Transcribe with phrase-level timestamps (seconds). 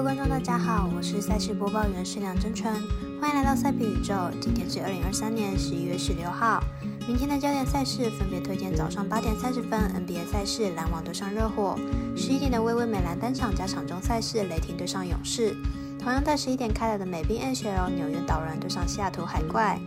[0.00, 2.72] 位观众，大家好，我是赛事播报员施梁真纯，
[3.20, 4.14] 欢迎来到赛比宇宙。
[4.40, 6.58] 今天是二零二三年十一月十六号，
[7.06, 11.78] 明天的焦点赛事分别推荐早上八点三十分 NBA 赛事篮网对上热火，
[12.16, 15.54] 十一点的微微美兰单场加场中赛事雷霆对上勇士，
[15.98, 19.78] 同样在十一点开打的美兵 NHL 纽约岛人对上西雅图海怪，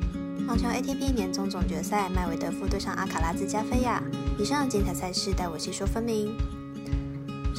[0.47, 3.99] 网球 ATP 年终总决赛麦维德夫对上阿卡拉兹加菲亚。
[4.37, 6.35] 以上精彩赛事待我细说分明。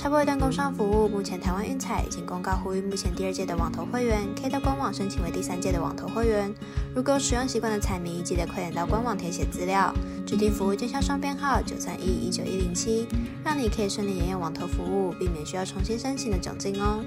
[0.04, 6.52] 插播一段工商服务，目前台湾运彩已经公告呼吁，目前第二届的网投会员可以到官网申请为第三届的网投会员。
[6.94, 9.90] 如果有使用习惯的彩迷，记得快点到官网填写资料，
[10.26, 13.06] 指定服务经销商编号九三一一九一零七，
[13.42, 17.02] 让你可以顺利沿用网投服务，避免需要重新申请的窘境哦。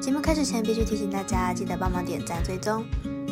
[0.00, 2.86] 节目开始前，必须提醒大家，记得帮忙点赞追踪。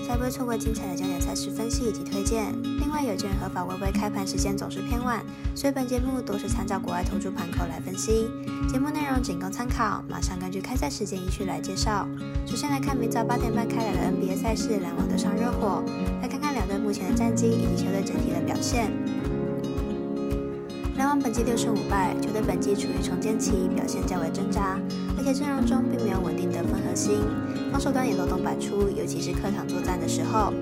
[0.09, 2.51] 才不会错过精彩的焦点赛事分析以及推荐。
[2.81, 5.23] 另外，有件合法微微开盘时间总是偏晚，
[5.55, 8.27] 所以本节目都是参照国外投注盘口来分析。
[8.73, 12.09] 节目内容仅供参考，马上根据开赛时间依序来介绍。
[12.47, 15.85] 首先来看明早八点半开打的 NBA 赛事，篮网对上热火。
[16.23, 18.91] 来看看两队目前的战绩以及球队整体的表现。
[20.99, 24.77] 篮网本季六胜五败，球队本季处于重建期，表现较为挣扎，
[25.17, 27.21] 而且阵容中并没有稳定得分核心，
[27.71, 30.53] 防守端也漏洞百出，尤其是客场作战的时候。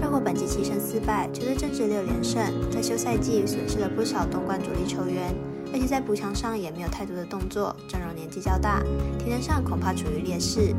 [0.00, 5.34] 热火本季七胜四败，球队正值六连胜，在休赛季损失了不少东冠主力球员，
[5.74, 8.82] 而且在补强上也没有太多的动作，阵容年纪较大，
[9.18, 10.74] 体能上恐怕处于劣势。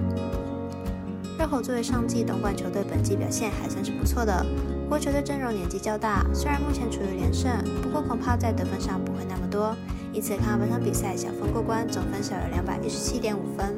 [1.38, 4.44] 热火作为上季东冠球队，本季表现还算是不错的。
[4.88, 7.52] 不过球队阵容年纪较大，虽然目前处于连胜，
[7.84, 9.76] 不过恐怕在得分上不会那么多，
[10.14, 13.76] 因此看好本场比赛小分过关，总分小于两百一十七点五分。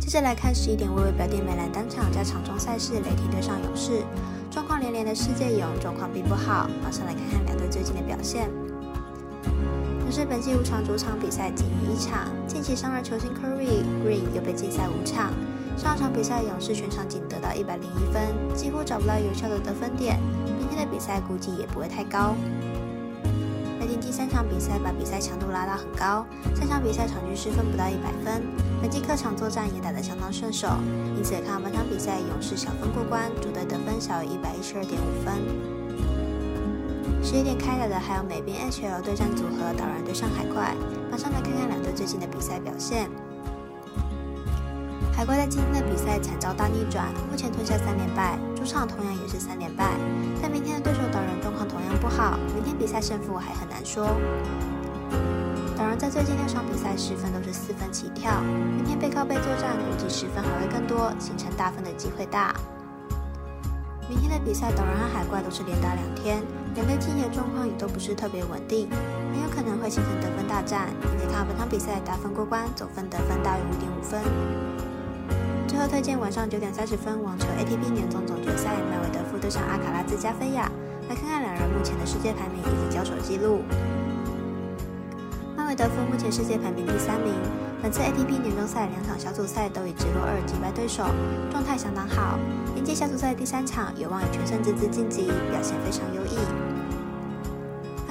[0.00, 4.02] 接着来看十一点微微表弟美兰单场加场中赛事，雷霆对上勇士，
[4.50, 8.50] 状况连连的世界勇状况并不好，马上来看看两队最近的表现。
[10.00, 15.32] 勇士本季五场主场比赛仅赢一场，近期伤了球星 Curry Green 又被禁赛五场。
[15.76, 18.22] 上场比赛，勇士全场仅得到一百零一分，
[18.54, 20.18] 几乎找不到有效的得分点。
[20.58, 22.34] 明天的比赛估计也不会太高。
[23.78, 28.42] 雷霆第三场比赛把比赛强度拉到很高，三场比赛场均失分不到一百分。
[28.80, 30.68] 本季客场作战也打得相当顺手，
[31.16, 35.34] 因此看本场比赛勇士小分过关，主队得分小于一百一十二点五分。
[37.22, 40.74] 十一点开打的还有美兵 HL 对战组合导人对上海怪，
[41.10, 43.10] 马上来看看两队最近的比赛表现。
[45.16, 49.94] 海怪在今天的比赛惨遭大逆转，目前吞下三连败，主场同样也是三连败。
[50.42, 54.08] 但明天的对手导人状况同样不好，明天比赛胜负还很难说。
[55.74, 62.54] 导人在最近六场比赛十分都是四分起跳，明天背靠背作战，估计十分还会更多，形成大分的机会大。
[64.10, 66.42] 明天的比赛，导人和海怪都是连打两天，
[66.74, 68.86] 两队近期的状况也都不是特别稳定，
[69.32, 70.90] 很有可能会形成得分大战。
[71.00, 74.20] 并且看本场比赛打分过关，总分得分大于五点五分。
[75.88, 80.70] 推荐晚上九点三十分网球 ATP 年终总决赛，麦维德夫对上阿卡拉兹加菲亚，
[81.08, 83.62] 来看看两人目前的世界排名以及交手记录。
[85.56, 87.32] 麦维德夫目前世界排名第三名，
[87.80, 91.04] 本次 ATP 年终赛两场小组赛都以直落二击败对手，
[91.50, 92.38] 状态相当好。
[92.76, 96.75] 迎接小组赛第三场，有望以全胜之姿晋级，表现非常优异。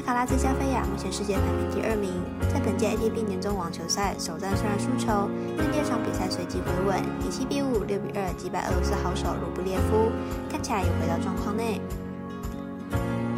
[0.05, 2.21] 卡拉兹加菲亚目前世界排名第二名，
[2.53, 5.27] 在本届 ATP 年终网球赛首战虽然输球，
[5.57, 10.13] 但第二场比赛随即回稳，以七比五、六比二击败俄罗斯好手卢布列夫，
[10.45, 11.81] 看起来又回到状况内。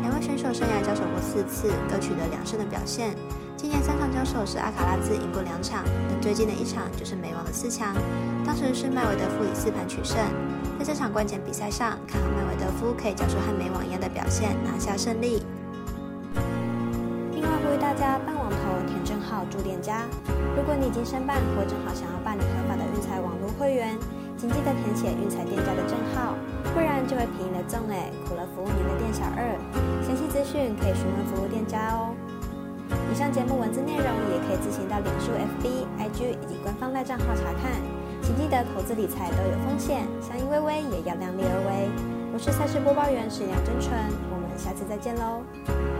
[0.04, 3.16] 两位选手生涯交手过四次，各取得两胜的表现。
[3.56, 7.96] 今年三场交手是阿卡拉兹赢过两场，但最近的一场就是美网的四强，
[8.44, 10.20] 当时是麦维德夫以四盘取胜。
[10.78, 15.48] 在这场关键比赛上，看好麦维德夫可以交出和美网一样的表现，拿下胜利。
[17.80, 18.58] 大家办网投
[18.88, 20.06] 填证号注店家。
[20.56, 23.98] 如果你已经申办或正好想要办理合法的运彩网络会员，
[24.38, 26.34] 请记得填写运彩店家的证号，
[26.74, 29.54] 不然就会便宜了中哎，苦了服务您的店小二。
[30.02, 32.14] 详细资讯可以询问服务店家哦。
[33.12, 37.72] 以上节目文字内容也可以自行到脸书、FB、IG 以及官方赖账号查看。
[38.22, 41.90] 请记得投资理财都有风险，相依微微也要量力而为。
[42.34, 43.94] 我是赛事播报员史阳真纯，
[44.32, 45.97] 我们下次再见喽。